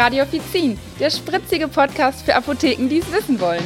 [0.00, 3.62] Radio Offizin, der spritzige Podcast für Apotheken, die es wissen wollen.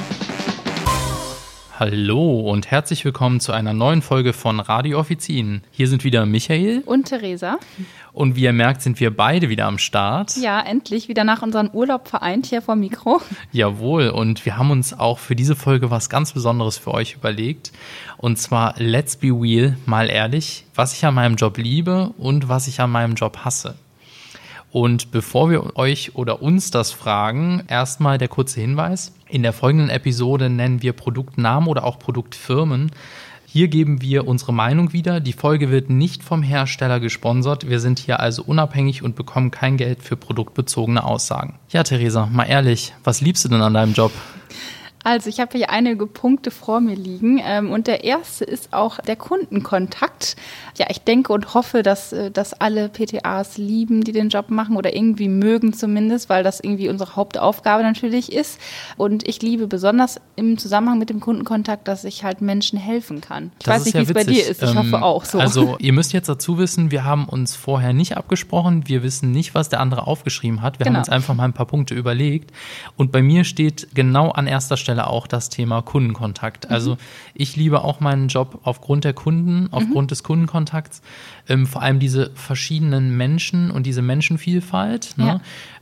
[1.78, 5.62] Hallo und herzlich willkommen zu einer neuen Folge von Radio Offizin.
[5.70, 7.60] Hier sind wieder Michael und Theresa.
[8.12, 10.36] Und wie ihr merkt, sind wir beide wieder am Start.
[10.36, 13.20] Ja, endlich wieder nach unserem Urlaub vereint hier vor Mikro.
[13.52, 17.70] Jawohl, und wir haben uns auch für diese Folge was ganz Besonderes für euch überlegt.
[18.16, 22.66] Und zwar Let's Be Real, mal ehrlich, was ich an meinem Job liebe und was
[22.66, 23.76] ich an meinem Job hasse.
[24.74, 29.12] Und bevor wir euch oder uns das fragen, erstmal der kurze Hinweis.
[29.28, 32.90] In der folgenden Episode nennen wir Produktnamen oder auch Produktfirmen.
[33.46, 35.20] Hier geben wir unsere Meinung wieder.
[35.20, 37.68] Die Folge wird nicht vom Hersteller gesponsert.
[37.68, 41.54] Wir sind hier also unabhängig und bekommen kein Geld für produktbezogene Aussagen.
[41.68, 44.10] Ja, Theresa, mal ehrlich, was liebst du denn an deinem Job?
[45.04, 48.98] Also ich habe hier einige Punkte vor mir liegen ähm, und der erste ist auch
[49.00, 50.34] der Kundenkontakt.
[50.78, 54.76] Ja, ich denke und hoffe, dass, äh, dass alle PTAs lieben, die den Job machen
[54.76, 58.58] oder irgendwie mögen zumindest, weil das irgendwie unsere Hauptaufgabe natürlich ist.
[58.96, 63.52] Und ich liebe besonders im Zusammenhang mit dem Kundenkontakt, dass ich halt Menschen helfen kann.
[63.58, 64.62] Ich das weiß nicht, wie es ja bei dir ist.
[64.62, 65.38] Ich ähm, hoffe auch so.
[65.38, 68.88] Also ihr müsst jetzt dazu wissen, wir haben uns vorher nicht abgesprochen.
[68.88, 70.78] Wir wissen nicht, was der andere aufgeschrieben hat.
[70.78, 70.96] Wir genau.
[70.96, 72.52] haben uns einfach mal ein paar Punkte überlegt.
[72.96, 76.68] Und bei mir steht genau an erster Stelle Stelle auch das Thema Kundenkontakt.
[76.68, 76.74] Mhm.
[76.74, 76.96] Also
[77.34, 80.08] ich liebe auch meinen Job aufgrund der Kunden, aufgrund mhm.
[80.08, 81.02] des Kundenkontakts.
[81.46, 85.14] Ähm, vor allem diese verschiedenen Menschen und diese Menschenvielfalt.
[85.16, 85.26] Ne?
[85.26, 85.40] Ja.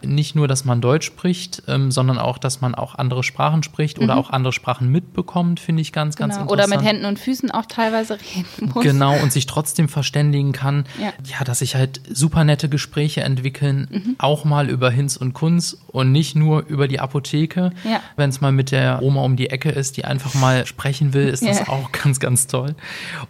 [0.08, 3.98] Nicht nur, dass man Deutsch spricht, ähm, sondern auch, dass man auch andere Sprachen spricht
[3.98, 4.04] mhm.
[4.04, 6.28] oder auch andere Sprachen mitbekommt, finde ich ganz, genau.
[6.28, 6.70] ganz interessant.
[6.70, 8.82] Oder mit Händen und Füßen auch teilweise reden muss.
[8.82, 10.84] Genau, und sich trotzdem verständigen kann.
[11.00, 14.16] Ja, ja dass sich halt super nette Gespräche entwickeln, mhm.
[14.18, 17.70] auch mal über Hinz und Kunz und nicht nur über die Apotheke.
[17.84, 18.00] Ja.
[18.16, 21.28] Wenn es mal mit der Oma um die Ecke ist, die einfach mal sprechen will,
[21.28, 22.74] ist das auch ganz, ganz toll.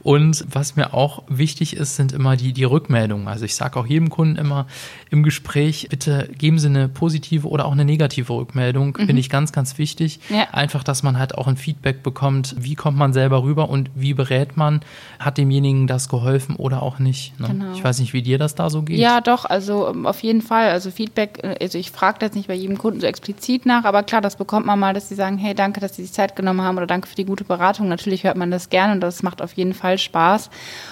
[0.02, 3.28] Und was mir auch wichtig ist, sind immer die, die Rückmeldungen.
[3.28, 4.66] Also ich sage auch jedem Kunden immer
[5.10, 8.96] im Gespräch, bitte geben Sie eine positive oder auch eine negative Rückmeldung.
[8.98, 9.06] Mhm.
[9.06, 10.20] Finde ich ganz, ganz wichtig.
[10.28, 10.48] Ja.
[10.52, 14.14] Einfach, dass man halt auch ein Feedback bekommt, wie kommt man selber rüber und wie
[14.14, 14.80] berät man,
[15.18, 17.38] hat demjenigen das geholfen oder auch nicht.
[17.40, 17.48] Ne?
[17.48, 17.72] Genau.
[17.74, 18.98] Ich weiß nicht, wie dir das da so geht.
[18.98, 20.70] Ja, doch, also ähm, auf jeden Fall.
[20.70, 24.02] Also Feedback, äh, also ich frage das nicht bei jedem Kunden so explizit nach, aber
[24.02, 26.62] klar, das bekommt man mal, dass sie sagen, hey, danke, dass Sie sich Zeit genommen
[26.62, 27.88] haben oder danke für die gute Beratung.
[27.88, 30.50] Natürlich hört man das gerne und das macht auf jeden Fall Spaß.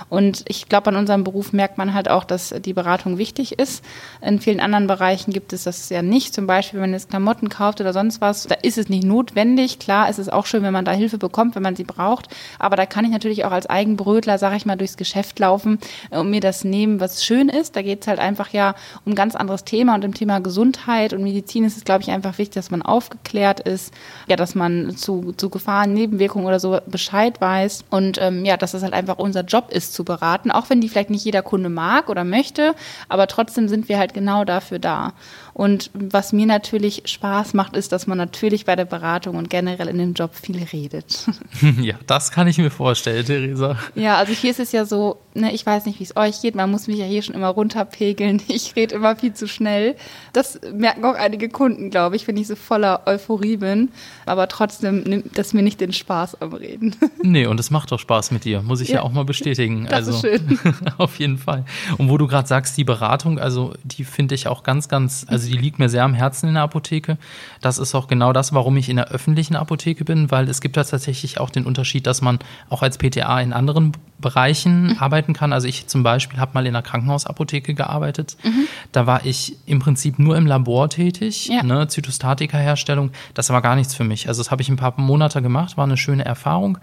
[0.08, 3.84] Und ich glaube, an unserem Beruf merkt man halt auch, dass die Beratung wichtig ist.
[4.20, 6.34] In vielen anderen Bereichen gibt es das ja nicht.
[6.34, 9.78] Zum Beispiel, wenn man jetzt Klamotten kauft oder sonst was, da ist es nicht notwendig.
[9.78, 12.28] Klar, ist es auch schön, wenn man da Hilfe bekommt, wenn man sie braucht.
[12.58, 15.78] Aber da kann ich natürlich auch als Eigenbrötler, sage ich mal, durchs Geschäft laufen
[16.10, 17.76] und mir das nehmen, was schön ist.
[17.76, 21.12] Da geht es halt einfach ja um ein ganz anderes Thema und im Thema Gesundheit
[21.12, 23.92] und Medizin ist es, glaube ich, einfach wichtig, dass man aufgeklärt ist,
[24.28, 27.84] ja, dass man zu, zu Gefahren, Nebenwirkungen oder so Bescheid weiß.
[27.90, 30.88] Und ähm, ja, dass es halt einfach unser Job ist zu beraten, auch wenn die
[30.88, 32.74] vielleicht nicht jeder Kunde mag oder möchte,
[33.08, 35.12] aber trotzdem sind wir halt genau dafür da.
[35.60, 39.88] Und was mir natürlich Spaß macht, ist, dass man natürlich bei der Beratung und generell
[39.88, 41.26] in dem Job viel redet.
[41.82, 43.76] Ja, das kann ich mir vorstellen, Theresa.
[43.94, 46.54] Ja, also hier ist es ja so, ne, ich weiß nicht, wie es euch geht,
[46.54, 48.40] man muss mich ja hier schon immer runterpegeln.
[48.48, 49.96] Ich rede immer viel zu schnell.
[50.32, 53.90] Das merken auch einige Kunden, glaube ich, wenn ich so voller Euphorie bin.
[54.26, 56.96] Aber trotzdem nimmt das mir nicht den Spaß am Reden.
[57.22, 59.84] Nee, und es macht doch Spaß mit dir, muss ich ja, ja auch mal bestätigen.
[59.84, 60.58] Das also, ist schön.
[60.98, 61.64] auf jeden Fall.
[61.98, 65.49] Und wo du gerade sagst, die Beratung, also die finde ich auch ganz, ganz, also
[65.50, 67.18] die liegt mir sehr am Herzen in der Apotheke.
[67.60, 70.76] Das ist auch genau das, warum ich in der öffentlichen Apotheke bin, weil es gibt
[70.76, 72.38] da tatsächlich auch den Unterschied, dass man
[72.68, 74.96] auch als PTA in anderen Bereichen mhm.
[74.98, 75.52] arbeiten kann.
[75.52, 78.36] Also ich zum Beispiel habe mal in einer Krankenhausapotheke gearbeitet.
[78.44, 78.66] Mhm.
[78.92, 81.62] Da war ich im Prinzip nur im Labor tätig, ja.
[81.62, 83.10] ne, Zytostatika-Herstellung.
[83.34, 84.28] Das war gar nichts für mich.
[84.28, 86.78] Also das habe ich ein paar Monate gemacht, war eine schöne Erfahrung.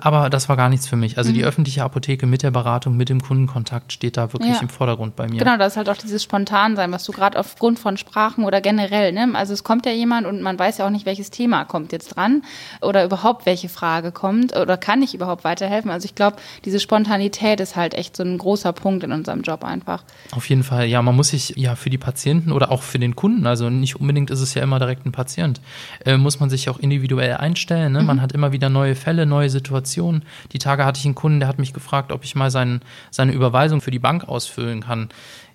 [0.00, 1.18] Aber das war gar nichts für mich.
[1.18, 1.34] Also mhm.
[1.34, 4.60] die öffentliche Apotheke mit der Beratung, mit dem Kundenkontakt steht da wirklich ja.
[4.60, 5.38] im Vordergrund bei mir.
[5.38, 9.12] Genau, das ist halt auch dieses Spontansein, was du gerade aufgrund von Sprachen oder generell,
[9.12, 9.28] ne?
[9.34, 12.16] Also es kommt ja jemand und man weiß ja auch nicht, welches Thema kommt jetzt
[12.16, 12.42] dran
[12.80, 15.90] oder überhaupt welche Frage kommt oder kann ich überhaupt weiterhelfen.
[15.90, 19.64] Also ich glaube, diese Spontanität ist halt echt so ein großer Punkt in unserem Job
[19.64, 20.04] einfach.
[20.30, 23.16] Auf jeden Fall, ja, man muss sich ja für die Patienten oder auch für den
[23.16, 25.60] Kunden, also nicht unbedingt ist es ja immer direkt ein Patient,
[26.04, 27.92] äh, muss man sich auch individuell einstellen.
[27.92, 28.00] Ne?
[28.00, 28.06] Mhm.
[28.06, 30.24] Man hat immer wieder neue Fälle, neue Situationen Informationen.
[30.52, 32.80] Die Tage hatte ich einen Kunden, der hat mich gefragt, ob ich mal sein,
[33.10, 35.08] seine Überweisung für die Bank ausfüllen kann.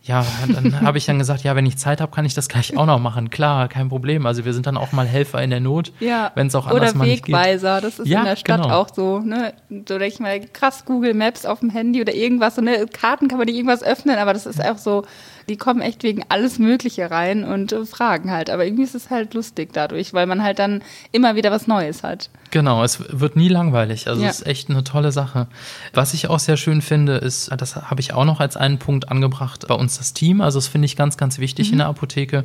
[0.05, 2.75] Ja, dann habe ich dann gesagt, ja, wenn ich Zeit habe, kann ich das gleich
[2.75, 3.29] auch noch machen.
[3.29, 4.25] Klar, kein Problem.
[4.25, 6.31] Also wir sind dann auch mal Helfer in der Not, ja.
[6.35, 8.75] wenn es auch anders Oder mal Wegweiser, das ist ja, in der Stadt genau.
[8.75, 9.19] auch so.
[9.19, 9.53] Ne?
[9.69, 12.55] So denke ich mal, krass Google Maps auf dem Handy oder irgendwas.
[12.55, 15.05] So ne, Karten kann man nicht irgendwas öffnen, aber das ist auch so
[15.49, 18.49] die kommen echt wegen alles Mögliche rein und äh, fragen halt.
[18.49, 22.03] Aber irgendwie ist es halt lustig dadurch, weil man halt dann immer wieder was Neues
[22.03, 22.29] hat.
[22.51, 24.07] Genau, es wird nie langweilig.
[24.07, 24.29] Also ja.
[24.29, 25.47] es ist echt eine tolle Sache.
[25.93, 29.09] Was ich auch sehr schön finde, ist, das habe ich auch noch als einen Punkt
[29.09, 29.67] angebracht.
[29.67, 30.41] Bei uns uns das Team.
[30.41, 31.73] Also das finde ich ganz, ganz wichtig mhm.
[31.73, 32.43] in der Apotheke,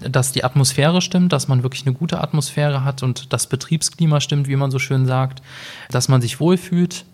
[0.00, 4.48] dass die Atmosphäre stimmt, dass man wirklich eine gute Atmosphäre hat und das Betriebsklima stimmt,
[4.48, 5.42] wie man so schön sagt,
[5.90, 7.04] dass man sich wohlfühlt.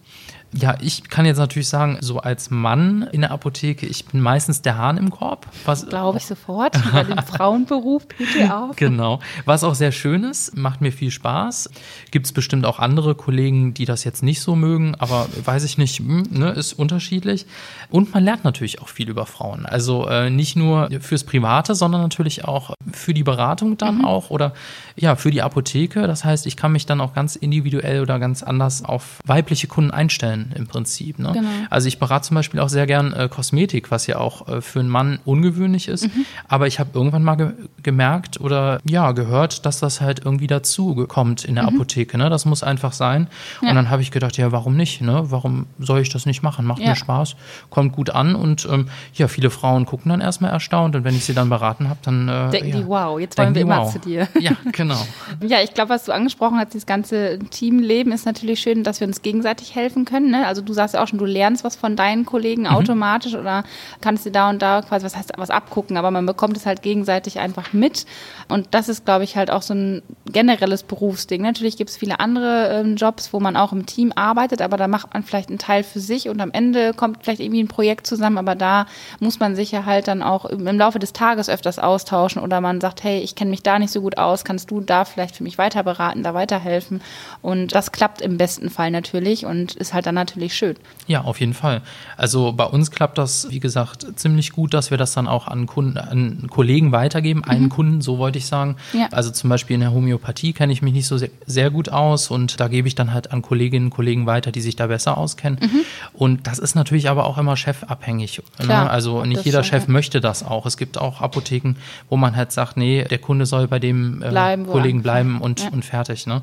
[0.56, 4.62] Ja, ich kann jetzt natürlich sagen, so als Mann in der Apotheke, ich bin meistens
[4.62, 5.48] der Hahn im Korb.
[5.64, 8.70] Was Glaube ich sofort, bei dem Frauenberuf PTA.
[8.76, 11.70] Genau, was auch sehr schön ist, macht mir viel Spaß.
[12.12, 15.76] Gibt es bestimmt auch andere Kollegen, die das jetzt nicht so mögen, aber weiß ich
[15.76, 17.46] nicht, hm, ne, ist unterschiedlich.
[17.90, 19.66] Und man lernt natürlich auch viel über Frauen.
[19.66, 24.04] Also äh, nicht nur fürs Private, sondern natürlich auch für die Beratung dann mhm.
[24.04, 24.52] auch oder
[24.94, 26.06] ja, für die Apotheke.
[26.06, 29.90] Das heißt, ich kann mich dann auch ganz individuell oder ganz anders auf weibliche Kunden
[29.90, 31.18] einstellen im Prinzip.
[31.18, 31.32] Ne?
[31.32, 31.48] Genau.
[31.70, 34.80] Also ich berate zum Beispiel auch sehr gern äh, Kosmetik, was ja auch äh, für
[34.80, 36.04] einen Mann ungewöhnlich ist.
[36.06, 36.26] Mhm.
[36.48, 37.52] Aber ich habe irgendwann mal ge
[37.82, 41.76] gemerkt oder ja gehört, dass das halt irgendwie dazu kommt in der mhm.
[41.76, 42.16] Apotheke.
[42.16, 42.30] Ne?
[42.30, 43.28] Das muss einfach sein.
[43.60, 43.68] Ja.
[43.68, 45.02] Und dann habe ich gedacht, ja, warum nicht?
[45.02, 45.24] Ne?
[45.26, 46.64] Warum soll ich das nicht machen?
[46.64, 46.90] Macht ja.
[46.90, 47.36] mir Spaß,
[47.70, 51.24] kommt gut an und ähm, ja, viele Frauen gucken dann erstmal erstaunt und wenn ich
[51.24, 53.92] sie dann beraten habe, dann äh, denken ja, die, wow, jetzt wollen wir immer wow.
[53.92, 54.28] zu dir.
[54.38, 55.00] Ja, genau.
[55.46, 59.06] ja, ich glaube, was du angesprochen hast, das ganze Teamleben ist natürlich schön, dass wir
[59.06, 60.30] uns gegenseitig helfen können.
[60.34, 60.46] Ne?
[60.48, 62.68] Also du sagst ja auch schon, du lernst was von deinen Kollegen mhm.
[62.68, 63.62] automatisch oder
[64.00, 66.82] kannst dir da und da quasi was heißt was abgucken, aber man bekommt es halt
[66.82, 68.04] gegenseitig einfach mit.
[68.48, 71.42] Und das ist, glaube ich, halt auch so ein generelles Berufsding.
[71.42, 74.88] Natürlich gibt es viele andere ähm, Jobs, wo man auch im Team arbeitet, aber da
[74.88, 78.06] macht man vielleicht einen Teil für sich und am Ende kommt vielleicht irgendwie ein Projekt
[78.06, 78.86] zusammen, aber da
[79.20, 82.80] muss man sich ja halt dann auch im Laufe des Tages öfters austauschen oder man
[82.80, 85.44] sagt, hey, ich kenne mich da nicht so gut aus, kannst du da vielleicht für
[85.44, 87.02] mich weiter beraten, da weiterhelfen.
[87.40, 90.76] Und das klappt im besten Fall natürlich und ist halt dann natürlich schön.
[91.06, 91.82] Ja, auf jeden Fall.
[92.16, 95.66] Also bei uns klappt das, wie gesagt, ziemlich gut, dass wir das dann auch an,
[95.66, 97.50] Kunden, an Kollegen weitergeben, mhm.
[97.50, 98.76] einen Kunden, so wollte ich sagen.
[98.92, 99.08] Ja.
[99.10, 102.30] Also zum Beispiel in der Homöopathie kenne ich mich nicht so sehr, sehr, gut aus
[102.30, 105.18] und da gebe ich dann halt an Kolleginnen und Kollegen weiter, die sich da besser
[105.18, 105.58] auskennen.
[105.60, 105.80] Mhm.
[106.12, 108.42] Und das ist natürlich aber auch immer chefabhängig.
[108.58, 108.90] Klar, ne?
[108.90, 109.92] Also nicht jeder Chef ja.
[109.92, 110.66] möchte das auch.
[110.66, 111.74] Es gibt auch Apotheken,
[112.08, 115.64] wo man halt sagt, nee, der Kunde soll bei dem äh, bleiben, Kollegen bleiben und,
[115.64, 115.68] ja.
[115.70, 116.26] und fertig.
[116.26, 116.42] Ne?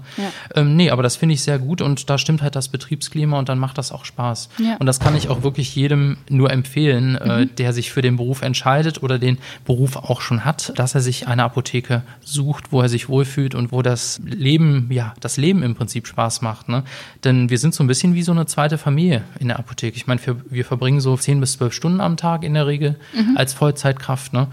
[0.56, 3.50] Ähm, nee, aber das finde ich sehr gut und da stimmt halt das Betriebsklima und
[3.50, 4.50] dann macht das auch Spaß.
[4.58, 4.76] Ja.
[4.78, 7.44] Und das kann ich auch wirklich jedem nur empfehlen, äh, mhm.
[7.44, 11.02] äh, der sich für den Beruf entscheidet oder den Beruf auch schon hat, dass er
[11.02, 15.64] sich eine Apotheke sucht, wo er sich wohlfühlt und wo das Leben, ja, das Leben
[15.64, 16.68] im Prinzip Spaß macht.
[16.68, 16.84] Ne?
[17.24, 19.96] Denn wir sind so ein bisschen wie so eine zweite Familie in der Apotheke.
[19.96, 22.98] Ich meine, wir, wir verbringen so zehn bis zwölf Stunden am Tag in der Regel
[23.14, 23.38] mhm.
[23.38, 24.34] als Vollzeitkraft.
[24.34, 24.48] Ne?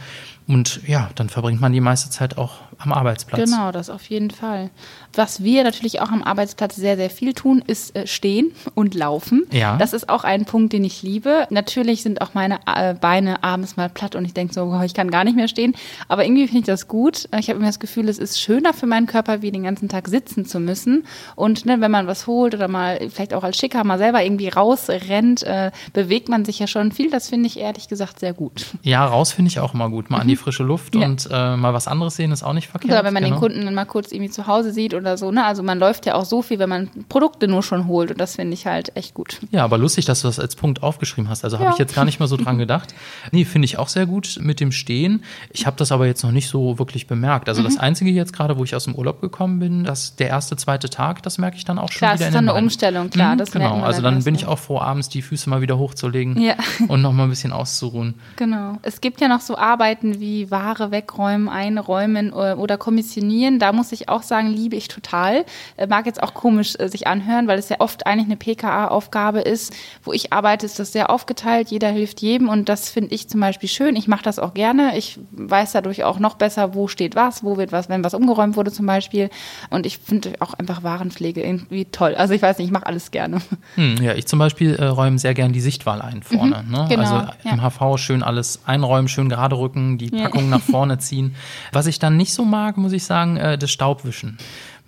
[0.47, 3.51] Und ja, dann verbringt man die meiste Zeit auch am Arbeitsplatz.
[3.51, 4.71] Genau, das auf jeden Fall.
[5.15, 9.47] Was wir natürlich auch am Arbeitsplatz sehr, sehr viel tun, ist äh, stehen und laufen.
[9.51, 9.77] Ja.
[9.77, 11.47] Das ist auch ein Punkt, den ich liebe.
[11.51, 14.95] Natürlich sind auch meine äh, Beine abends mal platt und ich denke so, oh, ich
[14.95, 15.75] kann gar nicht mehr stehen.
[16.07, 17.29] Aber irgendwie finde ich das gut.
[17.37, 20.07] Ich habe immer das Gefühl, es ist schöner für meinen Körper, wie den ganzen Tag
[20.07, 21.05] sitzen zu müssen.
[21.35, 24.49] Und ne, wenn man was holt oder mal vielleicht auch als Schicker mal selber irgendwie
[24.49, 27.11] rausrennt, äh, bewegt man sich ja schon viel.
[27.11, 28.67] Das finde ich ehrlich gesagt sehr gut.
[28.83, 30.11] Ja, raus finde ich auch immer gut.
[30.11, 30.23] Mal mhm.
[30.23, 31.07] an die frische Luft ja.
[31.07, 32.93] und äh, mal was anderes sehen ist auch nicht verkehrt.
[32.93, 33.37] Oder wenn man genau.
[33.37, 35.31] den Kunden dann mal kurz irgendwie zu Hause sieht oder so.
[35.31, 35.45] Ne?
[35.45, 38.37] Also man läuft ja auch so viel, wenn man Produkte nur schon holt und das
[38.37, 39.41] finde ich halt echt gut.
[39.51, 41.45] Ja, aber lustig, dass du das als Punkt aufgeschrieben hast.
[41.45, 41.65] Also ja.
[41.65, 42.95] habe ich jetzt gar nicht mal so dran gedacht.
[43.33, 45.25] Nee, finde ich auch sehr gut mit dem Stehen.
[45.51, 47.49] Ich habe das aber jetzt noch nicht so wirklich bemerkt.
[47.49, 47.67] Also mhm.
[47.67, 50.91] das Einzige jetzt gerade, wo ich aus dem Urlaub gekommen bin, dass der erste, zweite
[50.91, 52.19] Tag, das merke ich dann auch schon klar, wieder.
[52.19, 53.35] Das ist dann eine Umstellung, klar.
[53.35, 56.55] Mhm, genau, also dann bin ich auch froh, abends die Füße mal wieder hochzulegen ja.
[56.89, 58.15] und noch mal ein bisschen auszuruhen.
[58.37, 58.79] Genau.
[58.83, 63.59] Es gibt ja noch so Arbeiten wie Ware wegräumen, einräumen äh, oder kommissionieren.
[63.59, 65.45] Da muss ich auch sagen, liebe ich total.
[65.77, 69.41] Äh, mag jetzt auch komisch äh, sich anhören, weil es ja oft eigentlich eine PKA-Aufgabe
[69.41, 69.73] ist.
[70.03, 71.71] Wo ich arbeite, ist das sehr aufgeteilt.
[71.71, 73.97] Jeder hilft jedem und das finde ich zum Beispiel schön.
[73.97, 74.97] Ich mache das auch gerne.
[74.97, 78.57] Ich weiß dadurch auch noch besser, wo steht was, wo wird was, wenn was umgeräumt
[78.57, 79.31] wurde zum Beispiel.
[79.71, 82.15] Und ich finde auch einfach Warenpflege irgendwie toll.
[82.15, 83.41] Also ich weiß nicht, ich mache alles gerne.
[83.75, 86.65] Hm, ja, ich zum Beispiel äh, räume sehr gerne die Sichtwahl ein vorne.
[86.65, 86.87] Mhm, ne?
[86.89, 87.71] genau, also im ja.
[87.71, 90.51] HV schön alles einräumen, schön gerade rücken, die Packung ja.
[90.51, 91.35] nach vorne ziehen.
[91.73, 94.39] Was ich dann nicht so mag, muss ich sagen, äh, das Staubwischen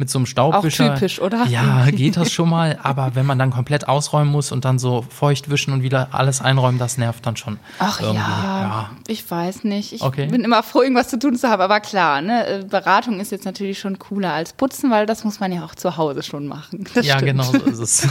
[0.01, 0.87] mit so einem Staubwischer.
[0.87, 1.45] Auch typisch, oder?
[1.45, 2.79] Ja, geht das schon mal.
[2.83, 6.41] Aber wenn man dann komplett ausräumen muss und dann so feucht wischen und wieder alles
[6.41, 7.59] einräumen, das nervt dann schon.
[7.79, 8.01] Ach.
[8.01, 9.93] Ja, ja, ich weiß nicht.
[9.93, 10.27] Ich okay.
[10.27, 11.61] bin immer froh, irgendwas zu tun zu haben.
[11.61, 15.39] Aber klar, ne, äh, Beratung ist jetzt natürlich schon cooler als Putzen, weil das muss
[15.39, 16.87] man ja auch zu Hause schon machen.
[16.95, 17.33] Das ja, stimmt.
[17.33, 18.09] genau so ist es.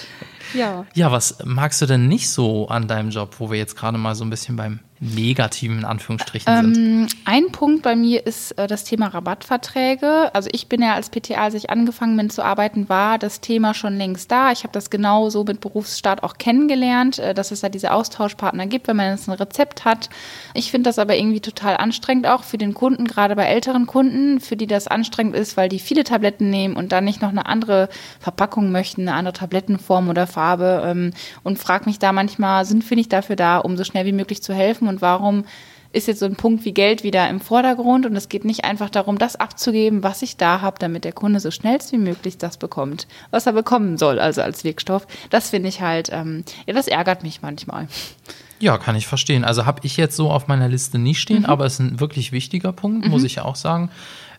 [0.54, 0.86] ja.
[0.94, 4.16] Ja, was magst du denn nicht so an deinem Job, wo wir jetzt gerade mal
[4.16, 7.16] so ein bisschen beim negativen Anführungsstrichen ähm, sind?
[7.24, 10.34] Ein Punkt bei mir ist äh, das Thema Rabattverträge.
[10.34, 13.74] Also ich bin ja als PTA, als ich angefangen bin zu arbeiten, war das Thema
[13.74, 14.52] schon längst da.
[14.52, 18.66] Ich habe das genau so mit Berufsstart auch kennengelernt, äh, dass es da diese Austauschpartner
[18.66, 20.10] gibt, wenn man jetzt ein Rezept hat.
[20.54, 24.40] Ich finde das aber irgendwie total anstrengend auch für den Kunden, gerade bei älteren Kunden,
[24.40, 27.46] für die das anstrengend ist, weil die viele Tabletten nehmen und dann nicht noch eine
[27.46, 27.88] andere
[28.20, 31.12] Verpackung möchten, eine andere Tablettenform oder Farbe ähm,
[31.42, 34.42] und frage mich da manchmal, sind wir nicht dafür da, um so schnell wie möglich
[34.42, 35.44] zu helfen kaufen und warum
[35.90, 38.90] ist jetzt so ein Punkt wie Geld wieder im Vordergrund und es geht nicht einfach
[38.90, 42.58] darum, das abzugeben, was ich da habe, damit der Kunde so schnellst wie möglich das
[42.58, 45.06] bekommt, was er bekommen soll, also als Wirkstoff.
[45.30, 47.88] Das finde ich halt, ähm, ja, das ärgert mich manchmal.
[48.60, 49.44] Ja, kann ich verstehen.
[49.44, 51.46] Also habe ich jetzt so auf meiner Liste nicht stehen, mhm.
[51.46, 53.10] aber es ist ein wirklich wichtiger Punkt, mhm.
[53.10, 53.88] muss ich ja auch sagen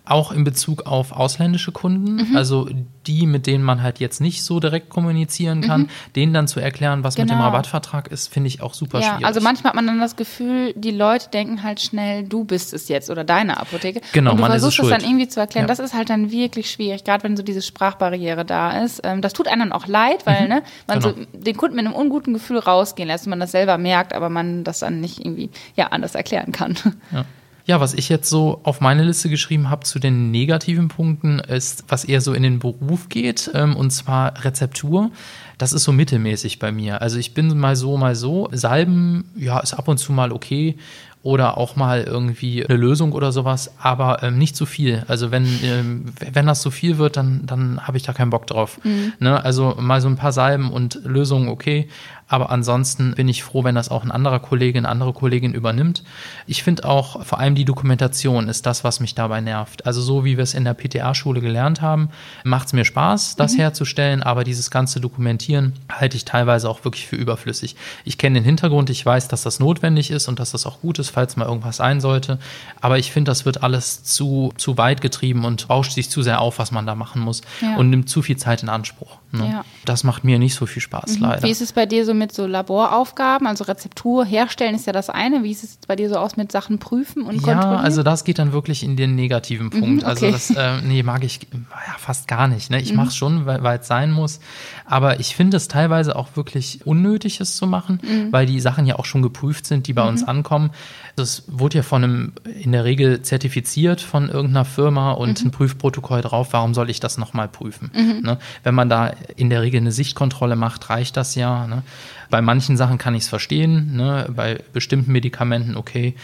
[0.05, 2.37] auch in Bezug auf ausländische Kunden, mhm.
[2.37, 2.67] also
[3.05, 5.89] die, mit denen man halt jetzt nicht so direkt kommunizieren kann, mhm.
[6.15, 7.25] denen dann zu erklären, was genau.
[7.25, 7.45] mit dem genau.
[7.45, 9.25] Rabattvertrag ist, finde ich auch super ja, schwierig.
[9.25, 12.87] Also manchmal hat man dann das Gefühl, die Leute denken halt schnell, du bist es
[12.87, 14.01] jetzt oder deine Apotheke.
[14.13, 15.65] Genau, und du man versuchst ist es dann irgendwie zu erklären.
[15.65, 15.67] Ja.
[15.67, 19.01] Das ist halt dann wirklich schwierig, gerade wenn so diese Sprachbarriere da ist.
[19.03, 20.49] Ähm, das tut einem dann auch leid, weil mhm.
[20.49, 21.13] ne, man genau.
[21.15, 24.29] so den Kunden mit einem unguten Gefühl rausgehen lässt und man das selber merkt, aber
[24.29, 26.75] man das dann nicht irgendwie ja anders erklären kann.
[27.11, 27.25] Ja.
[27.69, 31.83] Ja, was ich jetzt so auf meine Liste geschrieben habe zu den negativen Punkten, ist,
[31.87, 35.11] was eher so in den Beruf geht, ähm, und zwar Rezeptur.
[35.59, 37.03] Das ist so mittelmäßig bei mir.
[37.03, 38.49] Also ich bin mal so, mal so.
[38.51, 40.77] Salben, ja, ist ab und zu mal okay
[41.21, 45.03] oder auch mal irgendwie eine Lösung oder sowas, aber ähm, nicht zu viel.
[45.07, 48.47] Also wenn, ähm, wenn das zu viel wird, dann, dann habe ich da keinen Bock
[48.47, 48.79] drauf.
[48.83, 49.13] Mhm.
[49.19, 49.43] Ne?
[49.43, 51.89] Also mal so ein paar Salben und Lösungen okay,
[52.29, 56.03] aber ansonsten bin ich froh, wenn das auch ein anderer Kollege, eine andere Kollegin übernimmt.
[56.45, 59.87] Ich finde auch vor allem die Dokumentation ist das, was mich dabei nervt.
[59.87, 62.09] Also so wie wir es in der PTA-Schule gelernt haben,
[62.43, 63.57] macht es mir Spaß, das mhm.
[63.57, 67.75] herzustellen, aber dieses ganze Dokumentieren halte ich teilweise auch wirklich für überflüssig.
[68.05, 70.99] Ich kenne den Hintergrund, ich weiß, dass das notwendig ist und dass das auch gut
[70.99, 72.37] ist, falls mal irgendwas sein sollte.
[72.79, 76.41] Aber ich finde, das wird alles zu, zu weit getrieben und bauscht sich zu sehr
[76.41, 77.75] auf, was man da machen muss ja.
[77.77, 79.17] und nimmt zu viel Zeit in Anspruch.
[79.31, 79.49] Ne?
[79.51, 79.65] Ja.
[79.85, 81.25] Das macht mir nicht so viel Spaß, mhm.
[81.25, 81.43] leider.
[81.43, 83.47] Wie ist es bei dir so mit so Laboraufgaben?
[83.47, 85.43] Also Rezeptur herstellen ist ja das eine.
[85.43, 87.73] Wie ist es bei dir so aus mit Sachen prüfen und kontrollieren?
[87.73, 90.03] Ja, also das geht dann wirklich in den negativen mhm, Punkt.
[90.03, 90.31] Mhm, okay.
[90.31, 92.69] Also das, äh, nee, mag ich ja, fast gar nicht.
[92.69, 92.79] Ne?
[92.81, 92.97] Ich mhm.
[92.97, 94.39] mache es schon, weil es sein muss.
[94.85, 98.31] Aber ich finde es teilweise auch wirklich unnötig, es zu machen, mhm.
[98.31, 100.29] weil die Sachen ja auch schon geprüft sind, die bei uns mhm.
[100.29, 100.69] ankommen.
[101.15, 106.21] Das wurde ja von einem, in der Regel zertifiziert von irgendeiner Firma und ein Prüfprotokoll
[106.21, 106.49] drauf.
[106.51, 107.91] Warum soll ich das nochmal prüfen?
[108.23, 108.37] Ne?
[108.63, 111.67] Wenn man da in der Regel eine Sichtkontrolle macht, reicht das ja.
[111.67, 111.83] Ne?
[112.29, 114.27] Bei manchen Sachen kann ich es verstehen, ne?
[114.35, 116.15] bei bestimmten Medikamenten okay,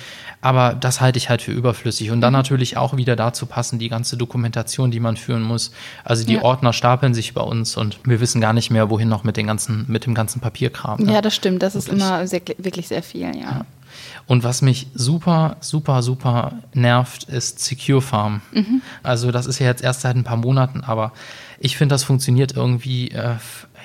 [0.41, 2.11] aber das halte ich halt für überflüssig.
[2.11, 2.37] Und dann mhm.
[2.37, 5.71] natürlich auch wieder dazu passen die ganze Dokumentation, die man führen muss.
[6.03, 6.43] Also die ja.
[6.43, 9.47] Ordner stapeln sich bei uns und wir wissen gar nicht mehr, wohin noch mit, den
[9.47, 11.01] ganzen, mit dem ganzen Papierkram.
[11.01, 11.13] Ne?
[11.13, 11.93] Ja, das stimmt, das wirklich.
[11.93, 13.33] ist immer sehr, wirklich sehr viel, ja.
[13.33, 13.65] ja.
[14.27, 18.41] Und was mich super, super, super nervt, ist Secure Farm.
[18.51, 18.81] Mhm.
[19.03, 21.11] Also das ist ja jetzt erst seit ein paar Monaten, aber
[21.59, 23.23] ich finde, das funktioniert irgendwie äh,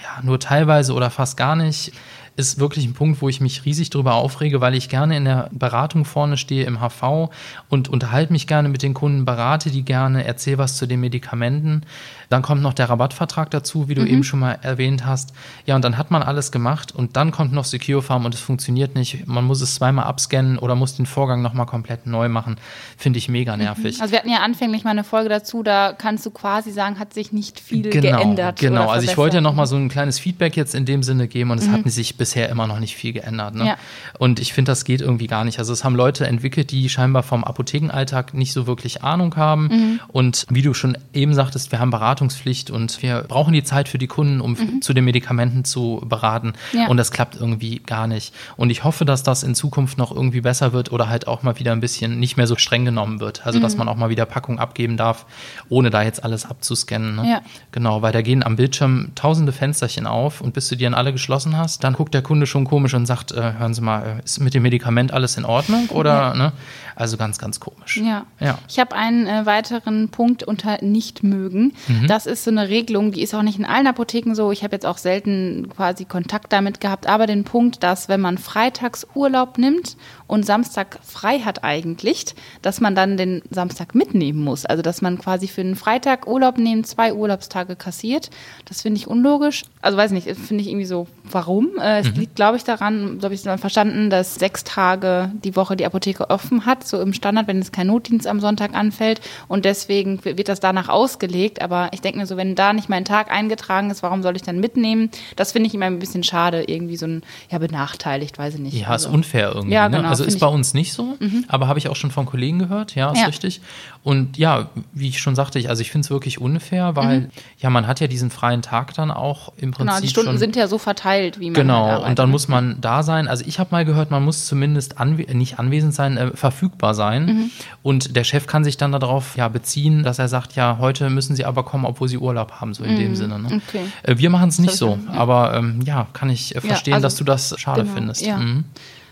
[0.02, 1.92] ja, nur teilweise oder fast gar nicht
[2.36, 5.48] ist wirklich ein Punkt, wo ich mich riesig darüber aufrege, weil ich gerne in der
[5.52, 7.30] Beratung vorne stehe im HV
[7.68, 11.82] und unterhalte mich gerne mit den Kunden, berate die gerne, erzähle was zu den Medikamenten.
[12.30, 14.06] Dann kommt noch der Rabattvertrag dazu, wie du mhm.
[14.06, 15.32] eben schon mal erwähnt hast.
[15.66, 18.40] Ja, und dann hat man alles gemacht und dann kommt noch Secure Farm und es
[18.40, 19.26] funktioniert nicht.
[19.26, 22.56] Man muss es zweimal abscannen oder muss den Vorgang nochmal komplett neu machen.
[22.96, 23.64] Finde ich mega mhm.
[23.64, 24.00] nervig.
[24.00, 27.12] Also wir hatten ja anfänglich mal eine Folge dazu, da kannst du quasi sagen, hat
[27.12, 28.60] sich nicht viel genau, geändert.
[28.60, 31.50] Genau, also ich wollte ja nochmal so ein kleines Feedback jetzt in dem Sinne geben
[31.50, 31.72] und es mhm.
[31.72, 33.54] hat sich bisher immer noch nicht viel geändert.
[33.56, 33.66] Ne?
[33.66, 33.76] Ja.
[34.18, 35.58] Und ich finde, das geht irgendwie gar nicht.
[35.58, 39.66] Also es haben Leute entwickelt, die scheinbar vom Apothekenalltag nicht so wirklich Ahnung haben.
[39.66, 40.00] Mhm.
[40.08, 43.88] Und wie du schon eben sagtest, wir haben Beratung Beratungspflicht und wir brauchen die Zeit
[43.88, 44.82] für die Kunden, um mhm.
[44.82, 46.52] zu den Medikamenten zu beraten.
[46.72, 46.88] Ja.
[46.88, 48.34] Und das klappt irgendwie gar nicht.
[48.56, 51.58] Und ich hoffe, dass das in Zukunft noch irgendwie besser wird oder halt auch mal
[51.58, 53.46] wieder ein bisschen nicht mehr so streng genommen wird.
[53.46, 53.62] Also, mhm.
[53.62, 55.26] dass man auch mal wieder Packung abgeben darf,
[55.68, 57.16] ohne da jetzt alles abzuscannen.
[57.16, 57.30] Ne?
[57.30, 57.40] Ja.
[57.72, 61.12] Genau, weil da gehen am Bildschirm tausende Fensterchen auf und bis du die dann alle
[61.12, 64.24] geschlossen hast, dann guckt der Kunde schon komisch und sagt, äh, hören Sie mal, äh,
[64.24, 65.88] ist mit dem Medikament alles in Ordnung?
[65.90, 66.34] Oder, ja.
[66.34, 66.52] ne?
[67.00, 67.96] Also ganz, ganz komisch.
[67.96, 68.26] Ja.
[68.40, 68.58] ja.
[68.68, 71.72] Ich habe einen äh, weiteren Punkt unter nicht mögen.
[71.88, 72.06] Mhm.
[72.08, 74.52] Das ist so eine Regelung, die ist auch nicht in allen Apotheken so.
[74.52, 78.36] Ich habe jetzt auch selten quasi Kontakt damit gehabt, aber den Punkt, dass wenn man
[78.36, 82.26] freitags Urlaub nimmt und Samstag frei hat eigentlich,
[82.60, 84.66] dass man dann den Samstag mitnehmen muss.
[84.66, 88.28] Also dass man quasi für einen Freitag Urlaub nehmen, zwei Urlaubstage kassiert.
[88.66, 89.64] Das finde ich unlogisch.
[89.80, 91.70] Also weiß nicht, finde ich irgendwie so, warum?
[91.78, 92.20] Äh, es mhm.
[92.20, 95.86] liegt, glaube ich, daran, so habe ich es verstanden, dass sechs Tage die Woche die
[95.86, 99.20] Apotheke offen hat so im Standard, wenn es kein Notdienst am Sonntag anfällt.
[99.48, 101.62] Und deswegen wird das danach ausgelegt.
[101.62, 104.42] Aber ich denke mir so, wenn da nicht mein Tag eingetragen ist, warum soll ich
[104.42, 105.10] dann mitnehmen?
[105.36, 108.74] Das finde ich immer ein bisschen schade, irgendwie so ein, ja, benachteiligt, weiß ich nicht.
[108.74, 109.08] Ja, also.
[109.08, 109.74] ist unfair irgendwie.
[109.74, 109.96] Ja, ne?
[109.96, 110.08] genau, ne?
[110.08, 111.44] Also ist bei uns nicht so, mhm.
[111.48, 113.26] aber habe ich auch schon von Kollegen gehört, ja, ist ja.
[113.26, 113.60] richtig.
[114.02, 117.30] Und ja, wie ich schon sagte, ich, also ich finde es wirklich unfair, weil mhm.
[117.58, 119.86] ja, man hat ja diesen freien Tag dann auch im Prinzip.
[119.86, 122.80] Genau, die Stunden sind ja so verteilt, wie man Genau, halt und dann muss man
[122.80, 123.28] da sein.
[123.28, 127.26] Also ich habe mal gehört, man muss zumindest anwe nicht anwesend sein, äh, verfügbar sein.
[127.26, 127.50] Mhm.
[127.82, 131.36] Und der Chef kann sich dann darauf ja beziehen, dass er sagt, ja, heute müssen
[131.36, 132.98] Sie aber kommen, obwohl Sie Urlaub haben, so in mhm.
[132.98, 133.38] dem Sinne.
[133.38, 133.60] Ne?
[133.68, 133.84] Okay.
[134.02, 135.18] Äh, wir machen es nicht so, ja.
[135.18, 138.26] aber ähm, ja, kann ich äh, verstehen, ja, also, dass du das schade genau, findest.
[138.26, 138.36] Ja.
[138.36, 138.64] Mhm.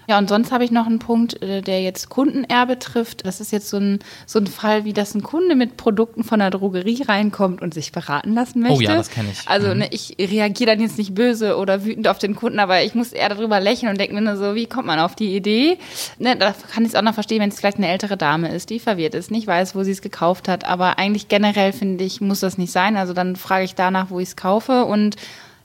[0.08, 3.26] Ja, und sonst habe ich noch einen Punkt, äh, der jetzt Kundenerbe trifft.
[3.26, 6.38] Das ist jetzt so ein, so ein Fall, wie das ein Kunde mit Produkten von
[6.38, 8.74] der Drogerie reinkommt und sich beraten lassen möchte.
[8.74, 9.46] Oh ja, das kenne ich.
[9.46, 9.80] Also mhm.
[9.80, 13.12] ne, ich reagiere dann jetzt nicht böse oder wütend auf den Kunden, aber ich muss
[13.12, 15.76] eher darüber lächeln und denke mir nur so, wie kommt man auf die Idee?
[16.18, 18.70] Ne, da kann ich es auch noch verstehen, wenn es vielleicht eine ältere Dame ist,
[18.70, 20.64] die verwirrt ist, nicht weiß, wo sie es gekauft hat.
[20.64, 22.96] Aber eigentlich generell finde ich, muss das nicht sein.
[22.96, 25.16] Also dann frage ich danach, wo ich es kaufe und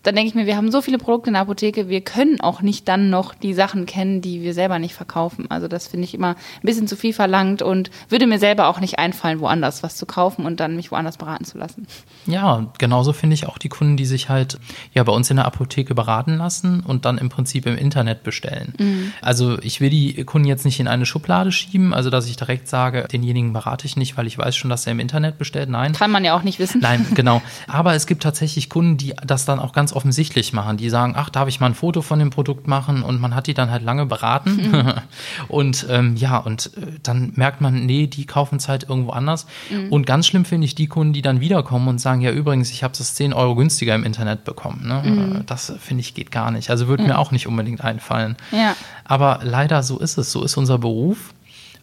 [0.03, 2.62] dann denke ich mir, wir haben so viele Produkte in der Apotheke, wir können auch
[2.62, 5.50] nicht dann noch die Sachen kennen, die wir selber nicht verkaufen.
[5.50, 8.81] Also das finde ich immer ein bisschen zu viel verlangt und würde mir selber auch
[8.81, 11.88] nicht einfallen, woanders was zu kaufen und dann mich woanders beraten zu lassen.
[12.25, 14.60] Ja, genauso finde ich auch die Kunden, die sich halt
[14.93, 18.74] ja bei uns in der Apotheke beraten lassen und dann im Prinzip im Internet bestellen.
[18.77, 19.13] Mhm.
[19.22, 22.67] Also ich will die Kunden jetzt nicht in eine Schublade schieben, also dass ich direkt
[22.67, 25.69] sage, denjenigen berate ich nicht, weil ich weiß schon, dass er im Internet bestellt.
[25.69, 25.93] Nein.
[25.93, 26.81] Kann man ja auch nicht wissen.
[26.81, 27.41] Nein, genau.
[27.67, 30.77] Aber es gibt tatsächlich Kunden, die das dann auch ganz offensichtlich machen.
[30.77, 33.03] Die sagen, ach, darf ich mal ein Foto von dem Produkt machen?
[33.03, 34.71] Und man hat die dann halt lange beraten.
[34.71, 34.93] Mhm.
[35.47, 39.45] und ähm, ja, und äh, dann merkt man, nee, die kaufen es halt irgendwo anders.
[39.69, 39.89] Mhm.
[39.91, 42.83] Und ganz schlimm finde ich die Kunden, die dann wiederkommen und sagen, ja, übrigens, ich
[42.83, 44.88] habe es 10 Euro günstiger im Internet bekommen.
[44.88, 45.03] Ne?
[45.03, 45.45] Mhm.
[45.45, 46.69] Das finde ich geht gar nicht.
[46.69, 48.35] Also würde mir auch nicht unbedingt einfallen.
[48.51, 48.75] Ja.
[49.05, 50.31] Aber leider so ist es.
[50.31, 51.33] So ist unser Beruf.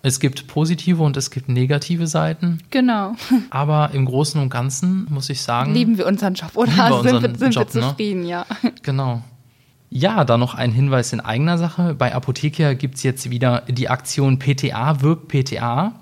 [0.02, 2.60] Es gibt positive und es gibt negative Seiten.
[2.70, 3.14] Genau.
[3.50, 5.74] Aber im Großen und Ganzen muss ich sagen.
[5.74, 7.88] Lieben wir unseren Job oder wir sind, wir, sind Job, wir ne?
[7.88, 8.28] zufrieden, ne?
[8.28, 8.46] ja.
[8.82, 9.22] Genau.
[9.92, 11.94] Ja, dann noch ein Hinweis in eigener Sache.
[11.94, 15.94] Bei Apothekia gibt es jetzt wieder die Aktion PTA wirkt PTA.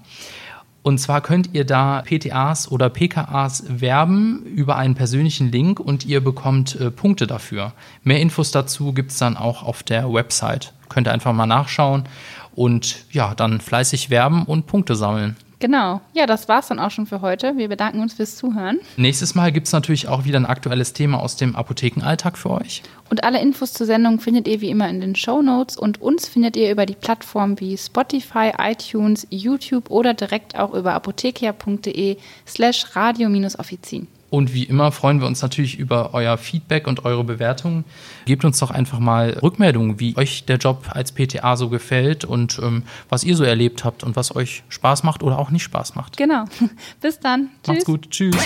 [0.83, 6.23] Und zwar könnt ihr da PTAs oder PKAs werben über einen persönlichen Link und ihr
[6.23, 7.73] bekommt äh, Punkte dafür.
[8.05, 10.73] Mehr Infos dazu gibt es dann auch auf der Website.
[10.89, 12.05] Könnt ihr einfach mal nachschauen
[12.59, 15.37] und ja, dann fleißig werben und Punkte sammeln.
[15.61, 16.01] Genau.
[16.13, 17.57] Ja, das war's dann auch schon für heute.
[17.57, 18.79] Wir bedanken uns fürs Zuhören.
[18.97, 22.83] Nächstes Mal gibt es natürlich auch wieder ein aktuelles Thema aus dem Apothekenalltag für euch.
[23.11, 26.29] Und alle Infos zur Sendung findet ihr wie immer in den Show Notes und uns
[26.29, 32.97] findet ihr über die Plattformen wie Spotify, iTunes, YouTube oder direkt auch über apothekia.de slash
[32.97, 34.09] radio-offizin.
[34.31, 37.85] Und wie immer freuen wir uns natürlich über euer Feedback und eure Bewertungen.
[38.27, 42.59] Gebt uns doch einfach mal Rückmeldungen, wie euch der Job als PTA so gefällt und
[42.63, 45.95] ähm, was ihr so erlebt habt und was euch Spaß macht oder auch nicht Spaß
[45.95, 46.17] macht.
[46.17, 46.45] Genau.
[47.01, 47.49] Bis dann.
[47.67, 48.11] Macht's gut.
[48.11, 48.37] Tschüss.